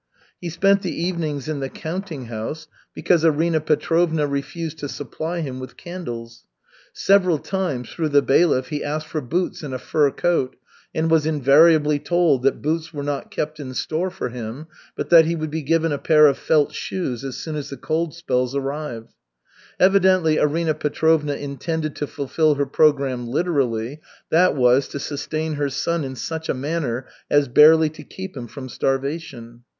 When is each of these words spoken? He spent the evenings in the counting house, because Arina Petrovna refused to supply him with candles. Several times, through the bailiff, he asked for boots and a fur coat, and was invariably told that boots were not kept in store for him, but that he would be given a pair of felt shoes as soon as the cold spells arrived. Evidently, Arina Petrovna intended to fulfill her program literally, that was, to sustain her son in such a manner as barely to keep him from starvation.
He 0.39 0.49
spent 0.49 0.81
the 0.81 0.99
evenings 0.99 1.47
in 1.47 1.59
the 1.59 1.69
counting 1.69 2.25
house, 2.25 2.67
because 2.95 3.23
Arina 3.23 3.59
Petrovna 3.61 4.25
refused 4.25 4.79
to 4.79 4.89
supply 4.89 5.41
him 5.41 5.59
with 5.59 5.77
candles. 5.77 6.43
Several 6.91 7.37
times, 7.37 7.87
through 7.87 8.09
the 8.09 8.23
bailiff, 8.23 8.69
he 8.69 8.83
asked 8.83 9.05
for 9.05 9.21
boots 9.21 9.61
and 9.61 9.75
a 9.75 9.77
fur 9.77 10.09
coat, 10.09 10.55
and 10.95 11.11
was 11.11 11.27
invariably 11.27 11.99
told 11.99 12.41
that 12.41 12.63
boots 12.63 12.91
were 12.91 13.03
not 13.03 13.29
kept 13.29 13.59
in 13.59 13.75
store 13.75 14.09
for 14.09 14.29
him, 14.29 14.65
but 14.95 15.11
that 15.11 15.25
he 15.25 15.35
would 15.35 15.51
be 15.51 15.61
given 15.61 15.91
a 15.91 15.99
pair 15.99 16.25
of 16.25 16.35
felt 16.39 16.73
shoes 16.73 17.23
as 17.23 17.37
soon 17.37 17.55
as 17.55 17.69
the 17.69 17.77
cold 17.77 18.15
spells 18.15 18.55
arrived. 18.55 19.13
Evidently, 19.79 20.39
Arina 20.39 20.73
Petrovna 20.73 21.35
intended 21.35 21.95
to 21.97 22.07
fulfill 22.07 22.55
her 22.55 22.65
program 22.65 23.27
literally, 23.27 24.01
that 24.31 24.55
was, 24.55 24.87
to 24.87 24.97
sustain 24.99 25.53
her 25.53 25.69
son 25.69 26.03
in 26.03 26.15
such 26.15 26.49
a 26.49 26.55
manner 26.55 27.05
as 27.29 27.47
barely 27.47 27.91
to 27.91 28.01
keep 28.01 28.35
him 28.35 28.47
from 28.47 28.67
starvation. 28.67 29.61